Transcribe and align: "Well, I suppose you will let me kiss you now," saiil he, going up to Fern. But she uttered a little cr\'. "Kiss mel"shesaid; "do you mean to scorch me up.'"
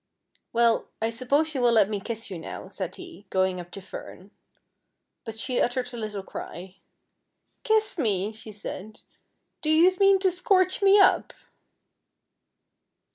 "Well, 0.51 0.87
I 0.99 1.11
suppose 1.11 1.53
you 1.53 1.61
will 1.61 1.73
let 1.73 1.87
me 1.87 1.99
kiss 1.99 2.31
you 2.31 2.39
now," 2.39 2.69
saiil 2.69 2.95
he, 2.95 3.27
going 3.29 3.59
up 3.59 3.69
to 3.69 3.81
Fern. 3.83 4.31
But 5.25 5.37
she 5.37 5.61
uttered 5.61 5.93
a 5.93 5.97
little 5.97 6.23
cr\'. 6.23 6.79
"Kiss 7.63 7.99
mel"shesaid; 7.99 9.01
"do 9.61 9.69
you 9.69 9.91
mean 9.99 10.17
to 10.17 10.31
scorch 10.31 10.81
me 10.81 10.99
up.'" 10.99 11.33